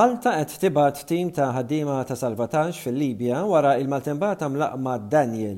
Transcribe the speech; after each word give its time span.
Malta 0.00 0.30
qed 0.46 0.50
tibat 0.62 0.98
tim 1.10 1.30
ta' 1.34 1.48
ħaddiema 1.56 1.96
ta' 2.06 2.14
salvataġġ 2.20 2.76
fil-Libja 2.84 3.38
wara 3.50 3.72
il-maltembata 3.80 4.46
mlaqma 4.52 4.92
Daniel 5.14 5.56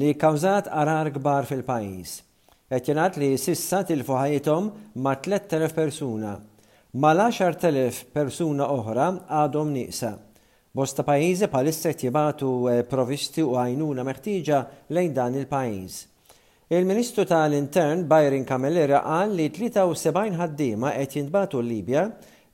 li 0.00 0.08
kawżat 0.18 0.66
arar 0.80 1.10
kbar 1.14 1.46
fil-pajjiż. 1.46 2.14
Qed 2.72 2.88
jingħad 2.90 3.18
li 3.22 3.28
sissa 3.38 3.84
tilfu 3.86 4.16
ħajjithom 4.18 4.70
ma' 5.04 5.12
3,000 5.22 5.76
persuna. 5.76 6.32
Ma' 6.98 7.12
10,000 7.22 8.00
persuna 8.16 8.66
oħra 8.74 9.04
għadhom 9.44 9.68
nieqsa. 9.76 10.10
Bosta 10.74 11.04
pajjiżi 11.06 11.46
qed 11.54 12.02
jibatu 12.08 12.50
eh, 12.72 12.80
provisti 12.82 13.44
u 13.46 13.52
għajnuna 13.62 14.06
meħtieġa 14.10 14.58
lejn 14.90 15.14
dan 15.20 15.36
il-pajjiż. 15.38 16.00
Il-Ministru 16.74 17.26
tal-Intern 17.30 18.08
Byron 18.10 18.42
Camellera 18.48 19.04
qal 19.06 19.38
li 19.38 19.52
73 19.54 20.34
ħaddiema 20.42 20.96
qed 20.98 21.16
jintbatu 21.20 21.62
l-Libja 21.62 22.08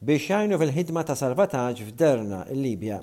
biex 0.04 0.26
jajnu 0.30 0.58
fil-ħidma 0.60 1.02
ta' 1.08 1.14
salvataġġ 1.16 1.84
f'derna 1.88 2.40
il-Libja. 2.52 2.98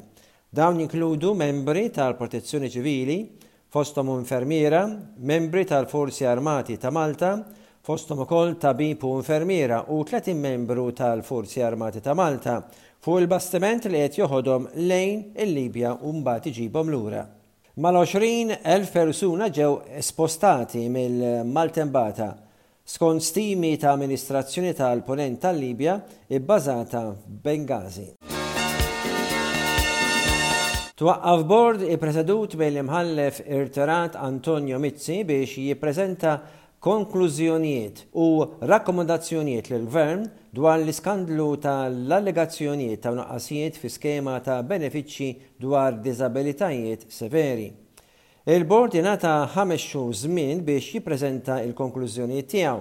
Dawn 0.52 0.82
jinkludu 0.84 1.32
membri 1.40 1.88
tal-Protezzjoni 1.96 2.70
Ċivili, 2.73 3.16
fostom 3.72 4.12
infermiera, 4.18 4.84
membri 5.32 5.64
tal-Forzi 5.66 6.28
Armati 6.30 6.76
ta' 6.78 6.92
Malta, 6.94 7.32
fostom 7.82 8.22
ukoll 8.26 8.58
tabib 8.62 9.02
u 9.08 9.16
infermiera 9.18 9.80
u 9.90 10.02
30 10.06 10.36
membru 10.38 10.90
tal-Forzi 10.94 11.64
Armati 11.66 12.02
ta' 12.04 12.14
Malta 12.14 12.59
fuq 13.02 13.18
il-bastiment 13.23 13.88
li 13.90 14.04
qed 14.04 14.20
joħodhom 14.20 14.68
lejn 14.86 15.23
il-Libja 15.42 15.95
u 16.06 16.12
mbagħad 16.20 16.52
iġibhom 16.52 16.92
lura. 16.94 17.23
Mal-20,000 17.81 18.92
persuna 18.94 19.48
ġew 19.50 19.72
espostati 20.02 20.84
mill-Maltembata 20.92 22.30
skont 22.84 23.22
stimi 23.22 23.78
ta' 23.78 23.92
amministrazzjoni 23.92 24.74
tal-ponent 24.74 25.40
tal-Libja 25.40 26.02
i-bazata 26.28 27.16
Bengazi. 27.26 28.14
Twaqqaf 30.98 31.44
bord 31.50 31.82
i-presedut 31.90 32.54
bejn 32.59 32.76
l-imħallef 32.76 33.40
irterat 33.50 34.16
Antonio 34.18 34.78
Mizzi 34.82 35.22
biex 35.26 35.56
jippreżenta 35.62 36.34
konklużjonijiet 36.82 38.06
u 38.18 38.28
rakkomandazzjonijiet 38.62 39.70
l 39.72 39.86
gvern 39.86 40.26
dwar 40.54 40.80
l-iskandlu 40.82 41.54
tal-allegazzjonijiet 41.62 43.02
ta' 43.06 43.14
nuqqasijiet 43.18 43.78
fi 43.82 43.90
skema 43.98 44.40
ta' 44.46 44.62
benefiċċji 44.66 45.36
dwar 45.62 46.02
disabilitajiet 46.02 47.08
severi. 47.14 47.72
Il-bord 48.50 48.89
jenata 48.97 49.44
ħames 49.53 49.78
xhur 49.86 50.14
żmien 50.17 50.64
biex 50.66 50.88
jippreżenta 50.95 51.59
il-konklużjoni 51.61 52.39
tiegħu. 52.50 52.80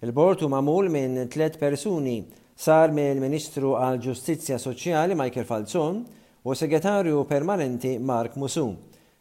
Il-bord 0.00 0.46
huma 0.46 0.62
mamul 0.64 0.86
minn 0.88 1.26
tliet 1.28 1.58
persuni 1.60 2.22
sar 2.56 2.88
mill-Ministru 2.96 3.74
għal 3.76 3.98
Ġustizzja 4.00 4.56
Soċjali 4.58 5.12
Michael 5.12 5.44
Falzon 5.44 6.00
u 6.42 6.54
Segretarju 6.56 7.20
Permanenti 7.28 7.98
Mark 7.98 8.38
Musum. 8.40 8.78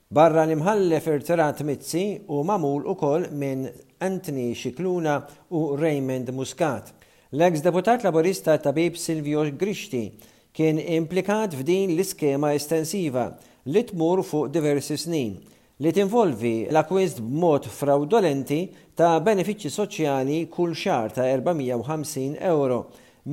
Barra 0.07 0.45
l-imħallef 0.47 1.09
irtirat 1.17 1.59
Mizzi 1.67 2.15
u 2.31 2.39
mamul 2.47 2.87
ukoll 2.93 3.27
minn 3.33 3.67
Anthony 3.99 4.53
Xikluna 4.55 5.17
u 5.51 5.75
Raymond 5.75 6.31
Muscat. 6.37 6.93
L-ex 7.35 7.59
deputat 7.61 8.07
laborista 8.07 8.55
tabib 8.55 8.95
Silvio 8.95 9.43
Grixti 9.51 10.13
kien 10.55 10.79
implikat 10.79 11.57
f'din 11.59 11.91
l-iskema 11.97 12.55
estensiva 12.55 13.33
li 13.65 13.83
tmur 13.83 14.23
fuq 14.23 14.47
diversi 14.55 14.95
snin 14.97 15.33
li 15.81 15.91
tinvolvi 15.91 16.67
l-akwist 16.69 17.17
b'mod 17.19 17.65
fraudolenti 17.65 18.59
ta' 18.93 19.17
benefiċċji 19.25 19.71
soċjali 19.73 20.35
kull 20.53 20.75
xar 20.77 21.15
ta' 21.15 21.23
450 21.33 22.37
euro 22.45 22.77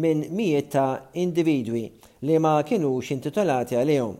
minn 0.01 0.23
mijiet 0.33 0.71
ta' 0.73 1.11
individwi 1.21 1.83
li 2.25 2.39
ma 2.41 2.55
kienux 2.65 3.11
intitolati 3.12 3.77
għalihom. 3.77 4.15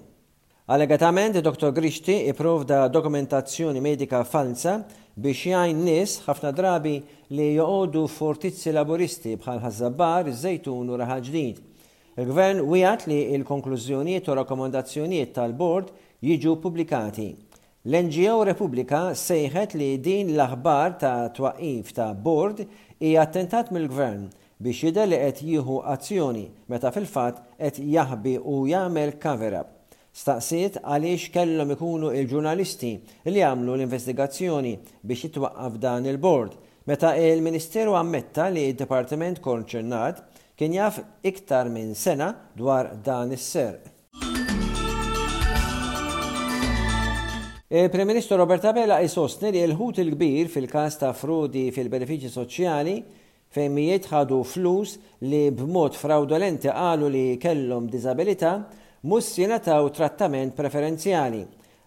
Allegatament, 0.71 1.41
Dr. 1.41 1.73
Grishti 1.75 2.21
iprovda 2.31 2.89
dokumentazzjoni 2.89 3.81
medika 3.81 4.21
falsa 4.25 4.83
biex 5.21 5.41
jgħin 5.49 5.81
nis 5.89 6.19
ħafna 6.29 6.53
drabi 6.55 6.99
li 7.35 7.49
joqodu 7.57 8.05
fortizzi 8.07 8.71
laburisti 8.73 9.33
bħal 9.41 9.65
ħazzabbar, 9.65 10.29
zejtun 10.31 10.93
u 10.93 11.01
raħġdid. 11.01 11.65
Il-gvern 12.21 12.63
wijat 12.69 13.09
li 13.11 13.19
il-konklużjonijiet 13.39 14.29
u 14.29 14.39
rakomandazzjonijiet 14.43 15.33
tal-bord 15.41 15.95
jiġu 16.23 16.55
publikati. 16.63 17.29
L-NGO 17.89 18.43
Repubblika 18.45 19.15
sejħet 19.17 19.73
li 19.79 19.87
din 20.05 20.29
l-aħbar 20.35 20.99
ta' 21.01 21.31
twaqif 21.33 21.95
ta' 21.97 22.11
bord 22.13 22.59
hija 23.01 23.23
attentat 23.23 23.71
mill-gvern 23.73 24.27
biex 24.61 24.83
jidher 24.85 25.07
li 25.09 25.17
qed 25.23 25.39
jieħu 25.47 25.79
azzjoni 25.89 26.43
meta 26.69 26.91
fil-fatt 26.93 27.39
qed 27.57 27.79
jaħbi 27.89 28.35
u 28.43 28.57
jagħmel 28.69 29.15
cover-up. 29.25 29.71
Staqsiet 30.13 30.77
għaliex 30.83 31.33
kellhom 31.33 31.73
ikunu 31.73 32.11
il-ġurnalisti 32.21 32.91
li 33.31 33.45
għamlu 33.49 33.73
l-investigazzjoni 33.79 34.75
biex 35.01 35.31
jitwaqqaf 35.31 35.79
dan 35.81 36.11
il-bord 36.13 36.59
meta 36.85 37.15
il-Ministeru 37.17 37.95
ammetta 37.97 38.51
li 38.53 38.67
d-Departiment 38.75 39.41
konċernat 39.41 40.21
kien 40.53 40.77
jaf 40.77 41.01
iktar 41.25 41.73
minn 41.73 41.97
sena 41.97 42.29
dwar 42.53 42.93
dan 42.97 43.33
is-serq. 43.33 43.89
Il-Prem-Ministru 47.73 48.35
eh, 48.35 48.39
Robert 48.43 48.65
Abela 48.67 48.97
jisostni 48.99 49.53
li 49.55 49.61
l-ħut 49.63 50.01
il-kbir 50.03 50.49
fil-kas 50.51 50.97
ta' 50.99 51.13
frodi 51.15 51.69
fil-benefiċi 51.71 52.27
soċjali 52.35 52.95
fejn 53.55 53.77
mijiet 53.77 54.09
ħadu 54.11 54.41
flus 54.53 54.97
li 55.31 55.45
b'mod 55.55 55.95
fraudolenti 55.95 56.67
qalu 56.67 57.11
li 57.15 57.23
kellhom 57.39 57.87
disabilità 57.93 58.57
mus 59.07 59.29
jenataw 59.39 59.87
trattament 59.95 60.57
preferenzjali. 60.59 61.45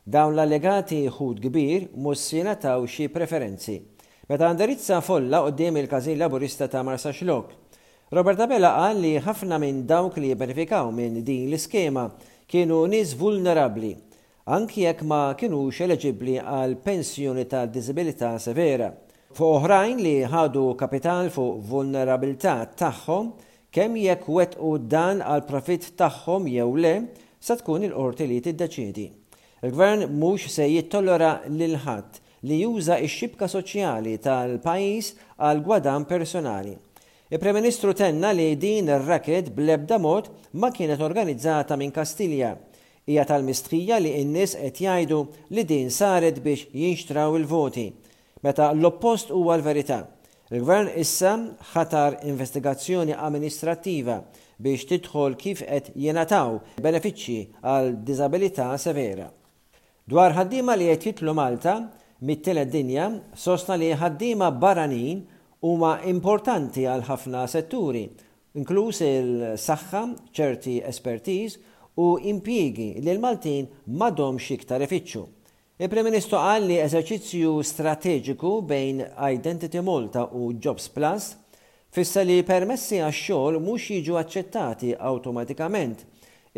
Dawn 0.07 0.37
l-allegati 0.37 1.01
ħut 1.17 1.43
kbir 1.49 1.89
mus 2.05 2.23
jenataw 2.31 2.87
xi 2.87 3.09
preferenzi. 3.11 3.75
Meta 4.31 4.47
għandarizza 4.47 5.01
folla 5.03 5.43
qoddim 5.49 5.81
il-kazin 5.83 6.17
laburista 6.23 6.69
ta' 6.71 6.85
Marsa 6.87 7.11
Xlok. 7.11 7.51
Robert 8.15 8.39
Abela 8.47 8.71
qal 8.79 9.03
li 9.03 9.13
ħafna 9.19 9.59
minn 9.59 9.83
dawk 9.83 10.15
li 10.23 10.31
jibbenefikaw 10.31 10.95
minn 10.95 11.19
din 11.27 11.49
l-iskema 11.51 12.07
kienu 12.47 12.85
nis 12.95 13.11
vulnerabli 13.19 13.97
anki 14.51 14.81
jekk 14.83 15.01
ma 15.07 15.19
kienux 15.39 15.77
eleġibli 15.85 16.33
għal 16.41 16.73
pensjoni 16.83 17.45
ta' 17.47 17.61
disabilità 17.71 18.33
severa. 18.43 18.89
Fu 19.33 19.47
oħrajn 19.55 20.01
li 20.03 20.15
ħadu 20.27 20.63
kapital 20.77 21.29
fuq 21.33 21.61
vulnerabilità 21.69 22.57
tagħhom 22.77 23.29
kemm 23.73 23.95
jekk 23.97 24.59
u 24.67 24.73
dan 24.77 25.21
għal 25.23 25.45
profitt 25.47 25.93
tagħhom 25.97 26.49
jew 26.51 26.75
le 26.75 26.93
sa 27.39 27.55
tkun 27.55 27.87
il-qorti 27.87 28.27
li 28.29 28.41
tiddeċiedi. 28.43 29.05
Il-gvern 29.63 30.09
mhux 30.11 30.49
se 30.51 30.67
jittollora 30.67 31.31
lil 31.47 31.77
ħadd 31.85 32.19
li 32.43 32.59
juża 32.65 32.99
x-xibka 33.07 33.47
soċjali 33.47 34.17
tal-pajis 34.19 35.13
għal 35.39 35.63
gwadan 35.65 36.03
personali. 36.05 36.75
Il-Prem-Ministru 37.31 37.95
tenna 37.95 38.35
li 38.35 38.51
din 38.59 38.91
ir-raket 38.91 39.53
bl-ebda 39.55 39.97
mod 40.03 40.27
ma 40.59 40.67
kienet 40.75 41.01
organizzata 41.01 41.79
minn 41.79 41.95
Kastilja 41.95 42.51
hija 43.05 43.25
tal-mistrija 43.27 43.97
li 44.01 44.13
n-nies 44.23 44.53
qed 44.55 44.77
jgħidu 44.79 45.17
li 45.55 45.65
din 45.67 45.89
saret 45.91 46.37
biex 46.45 46.69
jinxtraw 46.71 47.35
il-voti. 47.37 47.89
Meta 48.43 48.69
l-oppost 48.75 49.31
huwa 49.35 49.55
l-verità. 49.57 50.03
Il-gvern 50.53 50.91
issa 51.01 51.33
ħatar 51.73 52.21
investigazzjoni 52.29 53.15
amministrattiva 53.15 54.19
biex 54.63 54.85
tidħol 54.91 55.37
kif 55.39 55.63
qed 55.65 55.93
jenataw 55.97 56.59
benefiċċji 56.83 57.45
għal 57.65 57.91
disabilità 58.07 58.71
severa. 58.79 59.27
Dwar 60.07 60.35
ħaddiema 60.37 60.75
li 60.77 60.89
qed 60.91 61.09
jitlu 61.11 61.33
Malta 61.35 61.77
mit 62.23 62.43
tielet 62.45 62.71
dinja 62.71 63.09
sostna 63.35 63.77
li 63.79 63.89
ħaddiema 63.95 64.51
barranin 64.55 65.23
huma 65.63 65.97
importanti 66.11 66.83
għal 66.91 67.05
ħafna 67.07 67.45
setturi, 67.47 68.03
inkluż 68.59 68.99
il-saħħa, 69.07 70.01
ċerti 70.35 70.77
espertiż 70.85 71.59
u 71.95 72.17
impjiegi 72.21 72.95
li 73.03 73.09
l-Maltin 73.13 73.67
madhom 73.85 74.37
xiktar 74.41 74.81
ifittxu. 74.81 75.25
Il-Prim 75.83 76.07
Ministru 76.07 76.39
qal 76.41 76.65
li 76.69 76.77
eżerċizzju 76.81 77.51
strateġiku 77.67 78.51
bejn 78.69 79.03
Identity 79.33 79.81
Malta 79.85 80.25
u 80.37 80.51
Jobs 80.53 80.87
Plus 80.95 81.31
fissa 81.93 82.23
li 82.25 82.39
permessi 82.45 83.01
għax-xogħol 83.03 83.59
mhux 83.61 83.87
jiġu 83.95 84.17
aċċettati 84.21 84.93
awtomatikament 85.11 86.05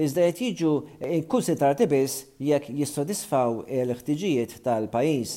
iżda 0.06 0.28
qed 0.30 0.44
jiġu 0.44 0.72
inkunsidrati 1.20 1.88
biss 1.92 2.24
jekk 2.44 2.70
jissodisfaw 2.76 3.64
il 3.68 3.92
ħtiġijiet 3.96 4.60
tal-pajjiż. 4.66 5.36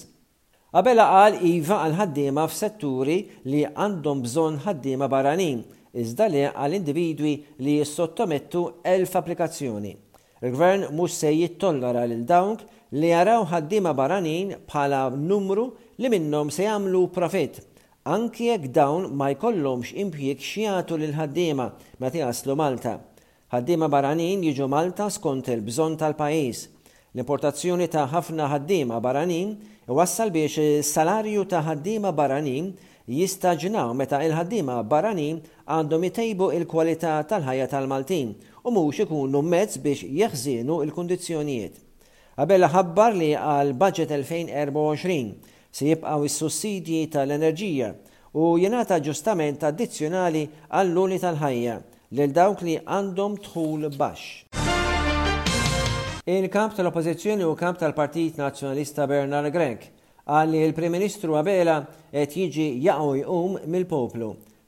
Qabel 0.74 0.98
qal 1.00 1.40
iva 1.54 1.82
għal 1.86 1.98
ħaddiema 2.02 2.44
f'setturi 2.50 3.18
li 3.50 3.64
għandhom 3.66 4.22
bżonn 4.26 4.62
ħaddiema 4.66 5.08
barranin 5.10 5.62
iżda 6.02 6.26
li 6.30 6.44
għal-individwi 6.46 7.32
li 7.64 7.74
jissottomettu 7.80 8.62
elf 8.86 9.16
applikazzjoni. 9.18 9.92
Il-gvern 10.46 10.86
mhux 10.94 11.16
se 11.24 11.32
jittollara 11.34 12.04
lil 12.06 12.22
dawk 12.28 12.62
li 12.94 13.10
jaraw 13.12 13.44
ħaddiema 13.50 13.90
baranin 13.98 14.54
bħala 14.70 15.00
numru 15.18 15.72
li 15.98 16.10
minnhom 16.12 16.52
se 16.54 16.68
jagħmlu 16.68 17.02
profit. 17.14 17.58
Anki 18.08 18.46
jekk 18.52 18.70
dawn 18.72 19.10
ma 19.18 19.32
jkollhomx 19.34 19.90
impjek 20.04 20.40
xijatu 20.40 20.96
lil 21.02 21.16
ħaddiema 21.18 21.66
ma 22.00 22.12
jaslu 22.14 22.54
Malta. 22.56 22.98
Ħaddiema 23.52 23.88
baranin 23.90 24.44
jiġu 24.46 24.68
Malta 24.70 25.08
skont 25.12 25.50
il-bżonn 25.56 25.98
tal-pajjiż. 26.00 26.60
L-importazzjoni 27.16 27.88
ta' 27.90 28.06
ħafna 28.12 28.46
ħaddiema 28.52 29.00
baranin 29.02 29.56
wassal 29.88 30.30
biex 30.30 30.84
salarju 30.86 31.46
ta' 31.48 31.64
ħaddiema 31.66 32.12
baranin 32.14 32.70
jistaġnaw 33.08 33.94
meta 33.96 34.20
il-ħaddima 34.20 34.82
barranin 34.84 35.38
għandhom 35.64 36.02
jitejbu 36.04 36.48
il-kwalità 36.58 37.14
tal-ħajja 37.30 37.68
tal-Maltin 37.72 38.34
u 38.68 38.72
mhux 38.74 39.06
ikunu 39.06 39.40
mezz 39.42 39.78
biex 39.84 40.04
jeħżinu 40.12 40.82
il-kundizzjonijiet. 40.84 41.72
Qabel 42.38 42.68
ħabbar 42.70 43.16
li 43.16 43.30
għal 43.36 43.72
budget 43.80 44.12
2024 44.12 45.56
se 45.72 45.88
jibqaw 45.88 46.26
is-sussidji 46.28 47.00
tal-enerġija 47.14 47.94
u 48.38 48.54
jenata 48.60 49.00
ġustament 49.02 49.64
addizzjonali 49.64 50.44
għall-luni 50.68 51.18
tal-ħajja 51.24 51.80
lil 52.12 52.34
dawk 52.36 52.62
li 52.68 52.76
għandhom 52.84 53.40
tħul 53.46 53.88
baxx. 53.96 54.48
Il-kamp 56.28 56.76
tal-oppozizjoni 56.76 57.46
u 57.48 57.56
kamp 57.56 57.80
tal-Partit 57.80 58.36
Nazzjonalista 58.36 59.06
Bernard 59.08 59.48
Grek 59.50 59.94
għalli 60.28 60.58
li 60.62 60.66
l-Prim 60.70 60.92
Ministru 60.92 61.36
Abela 61.40 61.74
qed 62.12 62.34
jiġi 62.36 62.64
jaqgħu 62.84 63.12
jqum 63.22 63.54
mill-poplu, 63.74 64.26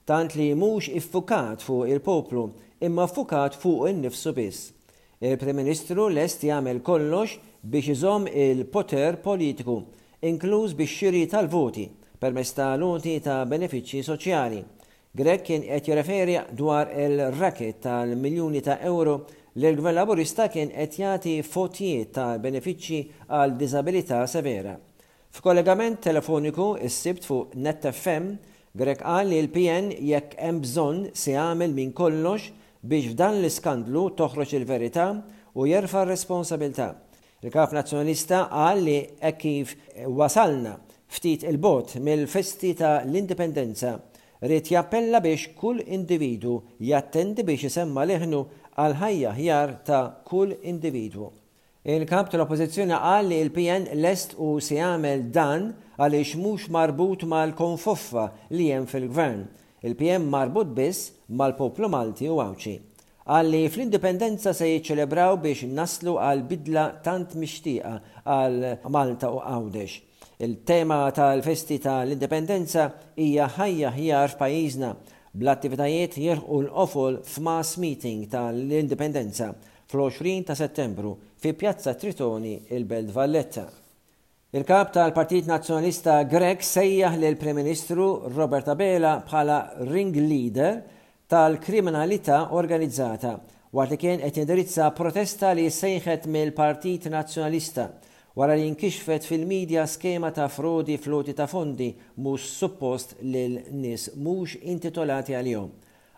tant 0.09 0.35
li 0.39 0.47
mhux 0.57 0.89
iffukat 0.97 1.61
fuq 1.67 1.91
il-poplu 1.93 2.45
imma 2.89 3.05
ffukat 3.11 3.59
fuq 3.61 3.91
il 3.91 3.99
nifsu 4.07 4.33
biss. 4.39 4.71
Il-Prim 5.21 5.59
Ministru 5.61 6.07
lest 6.17 6.47
jagħmel 6.49 6.81
kollox 6.87 7.37
biex 7.69 7.93
iżomm 7.93 8.31
il-poter 8.33 9.19
politiku, 9.21 9.83
inkluż 10.25 10.75
biex 10.81 10.97
xiri 11.03 11.27
tal-voti 11.29 11.85
permezz 12.21 12.55
ta' 12.57 12.73
luti 12.81 13.19
ta' 13.25 13.43
benefiċċji 13.49 14.07
soċjali. 14.09 14.63
Grek 15.17 15.45
kien 15.45 15.63
qed 15.67 15.87
jirreferi 15.89 16.39
dwar 16.57 16.89
il-raket 16.93 17.81
tal-miljuni 17.85 18.63
ta' 18.65 18.79
euro 18.89 19.27
li 19.61 19.69
l-Gvern 19.69 19.99
Laburista 20.01 20.49
kien 20.53 20.71
qed 20.73 20.95
jagħti 21.03 21.37
fotijiet 21.45 22.15
ta' 22.17 22.33
benefiċċji 22.39 23.27
għal 23.29 23.59
diżabilità 23.61 24.25
severa. 24.29 24.79
F'kollegament 25.35 26.01
telefoniku 26.03 26.65
is-sibt 26.83 27.23
fuq 27.27 27.53
NetFM 27.65 28.25
Grek 28.81 29.01
qal 29.05 29.29
li 29.31 29.37
l-PN 29.43 29.91
jekk 30.09 30.33
hemm 30.43 30.57
bżonn 30.65 30.99
se 31.19 31.35
jagħmel 31.37 31.75
minn 31.75 31.93
kollox 32.01 32.49
biex 32.91 33.13
f'dan 33.13 33.39
l-iskandlu 33.39 34.03
toħroġ 34.19 34.55
il-verità 34.59 35.05
u 35.59 35.67
jerfa' 35.71 36.03
responsabilità. 36.09 36.89
Il-Kap 37.43 37.75
Nazzjonalista 37.79 38.45
qal 38.53 38.83
li 38.87 38.97
hekk 39.03 39.41
kif 39.43 39.75
wasalna 40.21 40.75
ftit 41.15 41.47
il-bot 41.51 41.95
mill-festi 41.99 42.75
ta' 42.83 42.97
l-indipendenza 43.07 43.95
rrit 44.45 44.73
jappella 44.75 45.23
biex 45.25 45.53
kull 45.59 45.83
individu 45.87 46.59
jattendi 46.91 47.47
biex 47.51 47.71
isemma 47.71 48.07
leħnu 48.11 48.43
għal 48.79 48.99
ħajja 49.03 49.37
ħjar 49.39 49.77
ta' 49.91 50.07
kull 50.31 50.59
individu. 50.63 51.31
Il-kap 51.83 52.27
tal-oppozizjoni 52.29 52.93
qal 52.93 53.25
li 53.31 53.39
l-PN 53.47 53.87
lest 54.05 54.35
u 54.37 54.59
se 54.61 54.75
jagħmel 54.77 55.23
dan 55.33 55.71
għaliex 55.97 56.35
mhux 56.37 56.67
marbut 56.77 57.23
mal-konfuffa 57.25 58.27
li 58.53 58.67
hemm 58.69 58.85
fil-gvern. 58.91 59.47
Il-PM 59.89 60.27
marbut 60.29 60.75
biss 60.77 61.07
mal-poplu 61.33 61.89
Malti 61.89 62.29
u 62.29 62.37
Għawċi. 62.45 62.75
Għalli 63.33 63.63
fl-indipendenza 63.73 64.53
se 64.53 64.69
jiċċelebraw 64.69 65.39
biex 65.41 65.71
naslu 65.73 66.19
għal 66.21 66.45
bidla 66.53 66.85
tant 67.01 67.33
mixtieqa 67.41 67.95
għal 68.29 68.93
Malta 68.93 69.33
u 69.33 69.41
Għawdex. 69.41 69.97
Il-tema 70.45 71.01
tal-festi 71.17 71.81
tal-indipendenza 71.85 72.91
hija 73.17 73.49
ħajja 73.57 73.95
ħjar 73.97 74.35
f'pajjiżna 74.37 74.93
bl-attivitajiet 75.33 76.21
jirħu 76.27 76.61
l 76.67 76.71
ofol 76.85 77.23
f'mass 77.25 77.81
meeting 77.81 78.29
tal-indipendenza 78.33 79.55
fl-20 79.91 80.45
ta' 80.45 80.55
settembru 80.61 81.17
fi 81.41 81.55
Pjazza 81.55 81.95
Tritoni 81.95 82.67
il-Belt 82.69 83.11
Valletta. 83.11 83.67
Il-kap 84.53 84.91
tal-Partit 84.93 85.47
Nazzjonalista 85.49 86.19
Grek 86.29 86.61
sejjaħ 86.61 87.15
lil 87.17 87.39
prim 87.41 87.57
Ministru 87.57 88.29
Robert 88.37 88.69
Abela 88.69 89.15
bħala 89.25 89.57
ringleader 89.89 90.77
tal-kriminalità 91.33 92.43
organizzata 92.53 93.33
war 93.73 93.89
li 93.89 93.97
kien 93.97 94.21
qed 94.21 94.43
indirizza 94.45 94.91
protesta 94.93 95.55
li 95.57 95.65
sejħet 95.73 96.29
mill-Partit 96.29 97.09
Nazzjonalista 97.09 97.89
wara 98.37 98.53
li 98.61 98.69
nkixfet 98.75 99.25
fil-medja 99.31 99.89
skema 99.89 100.35
ta' 100.37 100.51
frodi 100.53 101.01
floti 101.01 101.33
ta' 101.33 101.49
fondi 101.49 101.89
mhux 102.21 102.53
suppost 102.61 103.17
lil 103.25 103.63
nies 103.81 104.11
mhux 104.13 104.59
intitolati 104.77 105.33
għal-jom 105.41 105.71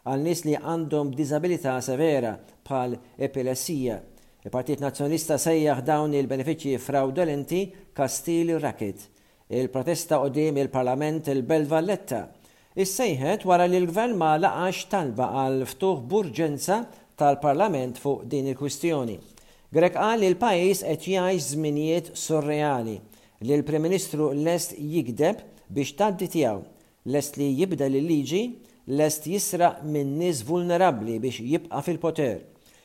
għal 0.02 0.26
nies 0.26 0.42
li 0.50 0.58
għandhom 0.58 1.14
disabilità 1.14 1.78
severa 1.80 2.34
bħal 2.64 2.98
epilessija 3.22 4.02
Il-Partit 4.42 4.80
Nazzjonista 4.82 5.36
sejjaħ 5.38 5.80
dawn 5.86 6.14
il-benefiċċji 6.18 6.78
fraudolenti 6.82 7.58
kastil 7.94 8.48
racket. 8.62 9.04
Il-protesta 9.54 10.18
qudiem 10.18 10.56
il-Parlament 10.58 11.28
il-Belt 11.30 11.70
Valletta. 11.70 12.24
Is-sejħet 12.74 13.44
wara 13.46 13.68
li 13.70 13.78
l-Gvern 13.78 14.16
ma 14.18 14.32
laqax 14.42 14.88
talba 14.90 15.28
għal 15.44 15.62
ftuħ 15.70 16.02
burġenza 16.10 16.80
tal-Parlament 17.22 18.02
fuq 18.02 18.26
din 18.32 18.50
il-kwistjoni. 18.50 19.14
Grek 19.72 19.94
qal 19.94 20.24
li 20.24 20.32
l-pajis 20.32 20.82
qed 20.90 21.06
jgħix 21.12 21.52
żminijiet 21.54 22.10
surreali 22.18 22.98
li 23.46 23.54
l-Prim 23.60 23.86
Ministru 23.86 24.32
lest 24.34 24.74
jikdeb 24.76 25.44
biex 25.70 25.94
tgħaddi 26.00 26.30
tiegħu, 26.34 26.64
lest 27.14 27.38
li 27.38 27.52
jibda 27.60 27.86
l-liġi, 27.86 28.42
lest 29.02 29.30
jisraq 29.30 29.86
minn 29.94 30.18
nies 30.18 30.42
vulnerabbli 30.50 31.20
biex 31.28 31.46
jibqa' 31.46 31.86
fil-poter. 31.86 32.40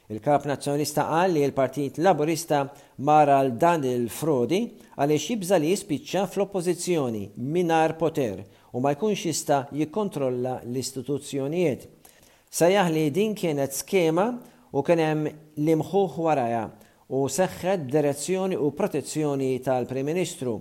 Il-kap 0.09 0.45
nazzjonista 0.47 1.03
qal 1.09 1.33
li 1.35 1.41
l-Partit 1.45 1.97
Laburista 1.97 2.59
mara 3.03 3.41
l 3.43 3.51
dan 3.59 3.83
il-frodi 3.83 4.59
għaliex 4.95 5.25
jibża 5.33 5.57
li 5.59 5.73
jispiċċa 5.73 6.21
fl-oppożizzjoni 6.31 7.23
minar 7.51 7.97
poter 7.99 8.39
u 8.71 8.79
ma 8.79 8.93
jkunx 8.95 9.25
jista' 9.27 9.57
jikkontrolla 9.81 10.61
l-istituzzjonijiet. 10.63 11.81
Sajjaħ 12.47 12.93
li 12.95 13.03
din 13.17 13.35
kienet 13.35 13.75
skema 13.75 14.29
u 14.71 14.85
kien 14.87 15.03
hemm 15.03 15.27
limħuħ 15.67 16.15
waraja 16.23 16.63
u 17.11 17.25
seħħet 17.27 17.83
direzzjoni 17.91 18.55
u 18.63 18.71
protezzjoni 18.79 19.51
tal-Prim 19.67 20.07
Ministru. 20.07 20.55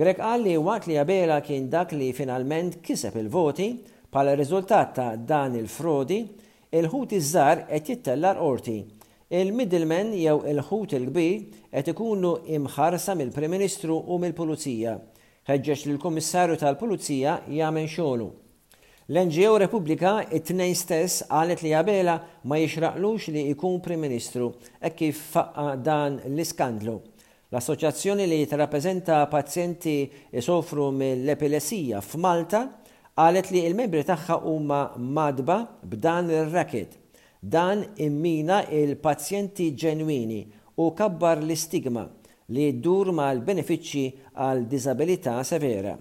Grek 0.00 0.22
qal 0.22 0.48
li 0.48 0.56
waqt 0.56 0.88
li 0.88 0.96
Abela 1.04 1.42
kien 1.44 1.68
dak 1.68 1.92
li 1.92 2.08
finalment 2.16 2.80
kiseb 2.80 3.20
il-voti 3.20 3.74
pal 4.08 4.32
riżultat 4.40 4.96
ta' 4.96 5.12
dan 5.20 5.60
il-frodi 5.60 6.22
il-ħut 6.76 7.12
iż-żar 7.16 7.60
qed 7.70 7.86
jittellar 7.88 8.36
orti. 8.44 8.78
Il-middlemen 9.32 10.10
jew 10.16 10.40
il-ħut 10.50 10.94
il-kbir 10.96 11.62
qed 11.72 11.92
ikunu 11.94 12.34
imħarsa 12.58 13.14
mill-Prim 13.16 13.52
Ministru 13.52 13.96
u 14.02 14.18
mill-Pulizija. 14.20 14.96
Ħeġġeġ 15.48 15.86
lil 15.88 16.00
kummissarju 16.00 16.58
tal-Pulizija 16.60 17.38
jagħmel 17.56 17.88
xogħlu. 17.88 18.28
L-NGO 19.08 19.54
Repubblika 19.62 20.14
it-tnejn 20.36 20.74
stess 20.76 21.22
qalet 21.30 21.62
li 21.64 21.70
Jabela 21.72 22.18
ma 22.44 22.58
jixraqlux 22.60 23.30
li 23.32 23.46
jkun 23.54 23.78
Prim 23.84 24.02
Ministru 24.04 24.50
e 24.84 24.90
kif 24.92 25.22
faqqa 25.32 25.70
dan 25.80 26.18
l-iskandlu. 26.34 26.98
L-assoċjazzjoni 27.48 28.26
li 28.28 28.42
jitrappreżenta 28.42 29.22
pazjenti 29.32 29.96
isofru 30.36 30.90
mill-epilessija 30.92 32.02
f'Malta 32.04 32.66
Qalet 33.18 33.48
li 33.50 33.60
il-membri 33.66 34.04
tagħha 34.06 34.34
huma 34.46 34.76
madba 35.14 35.54
b'dan 35.92 36.28
ir-raket. 36.30 36.92
Dan 37.54 37.80
immina 38.04 38.60
il-pazjenti 38.70 39.66
ġenwini 39.82 40.36
u 40.78 40.86
kabbar 40.94 41.42
l-istigma 41.42 42.04
li 42.54 42.66
ma 42.84 43.14
mal 43.18 43.40
benefiċċji 43.48 44.04
għal 44.44 44.62
disabilità 44.74 45.34
severa. 45.50 45.96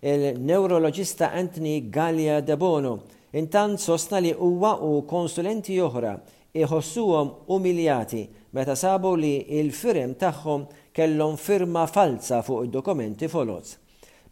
Il-neurologista 0.00 1.28
Anthony 1.42 1.90
Gallia 1.92 2.40
de 2.40 2.56
Bono 2.56 2.94
intan 3.42 3.76
sostna 3.76 4.18
li 4.24 4.32
huwa 4.32 4.72
u 4.88 5.04
konsulenti 5.04 5.76
oħra 5.90 6.14
iħossuhom 6.56 7.34
umiljati 7.52 8.24
meta 8.56 8.74
sabu 8.80 9.12
li 9.20 9.34
il-firm 9.60 10.16
tagħhom 10.24 10.64
kellhom 10.94 11.36
firma 11.36 11.84
falsa 11.86 12.40
fuq 12.40 12.64
id-dokumenti 12.64 13.28
foloz. 13.28 13.76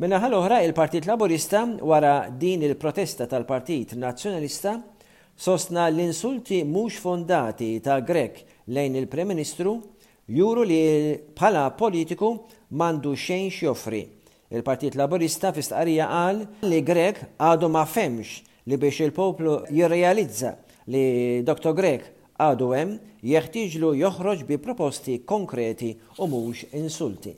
Minna 0.00 0.16
ħal 0.23 0.33
oħra 0.37 0.59
il-Partit 0.64 1.04
Laburista 1.11 1.59
wara 1.85 2.11
din 2.33 2.62
il-protesta 2.64 3.26
tal-Partit 3.28 3.90
Nazzjonalista 4.00 4.71
sostna 5.37 5.83
l-insulti 5.92 6.62
mhux 6.64 6.97
fondati 7.02 7.66
ta' 7.85 7.99
Grek 8.00 8.38
lejn 8.73 8.95
il-Prem 8.97 9.28
Ministru 9.35 9.75
juru 10.25 10.64
li 10.71 10.78
bħala 11.37 11.66
politiku 11.76 12.30
mandu 12.80 13.12
xejn 13.12 13.50
xjofri. 13.52 14.00
Il-Partit 14.57 14.97
Laburista 14.97 15.52
fi 15.52 15.66
stqarija 15.69 16.07
qal 16.14 16.40
li 16.64 16.80
Grek 16.80 17.21
għadu 17.37 17.69
ma 17.76 17.85
femx 17.85 18.40
li 18.73 18.78
biex 18.80 19.02
il-poplu 19.04 19.59
jirrealizza 19.69 20.54
li 20.95 21.42
Dr. 21.45 21.75
Grek 21.76 22.09
għadu 22.40 22.73
hemm 22.73 22.97
jeħtieġlu 23.35 23.92
joħroġ 24.00 24.47
bi 24.49 24.57
proposti 24.64 25.19
konkreti 25.28 25.92
u 26.25 26.30
mhux 26.33 26.64
insulti. 26.80 27.37